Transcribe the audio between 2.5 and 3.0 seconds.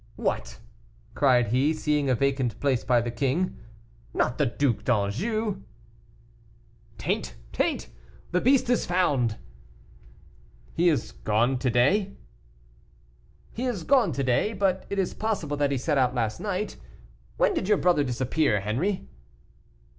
place